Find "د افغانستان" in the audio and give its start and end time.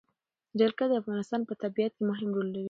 0.89-1.41